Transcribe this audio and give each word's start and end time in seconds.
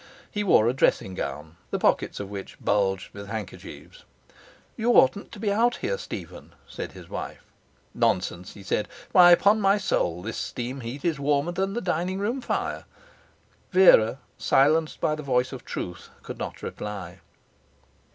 He 0.31 0.43
wore 0.43 0.67
a 0.67 0.73
dressing 0.73 1.13
gown, 1.13 1.57
the 1.69 1.77
pockets 1.77 2.19
of 2.19 2.27
which 2.31 2.59
bulged 2.59 3.13
with 3.13 3.27
handkerchiefs. 3.27 4.03
'You 4.75 4.93
oughtn't 4.93 5.31
to 5.31 5.39
be 5.39 5.51
out 5.51 5.75
here, 5.75 5.95
Stephen,' 5.99 6.55
said 6.67 6.93
his 6.93 7.07
wife. 7.07 7.43
'Nonsense!' 7.93 8.55
he 8.55 8.63
said. 8.63 8.87
'Why, 9.11 9.29
upon 9.29 9.61
my 9.61 9.77
soul, 9.77 10.23
this 10.23 10.37
steam 10.37 10.79
heat 10.81 11.05
is 11.05 11.19
warmer 11.19 11.51
than 11.51 11.73
the 11.75 11.81
dining 11.81 12.17
room 12.17 12.41
fire.' 12.41 12.85
Vera, 13.71 14.17
silenced 14.39 14.99
by 14.99 15.13
the 15.13 15.21
voice 15.21 15.51
of 15.53 15.65
truth, 15.65 16.09
could 16.23 16.39
not 16.39 16.63
reply. 16.63 17.19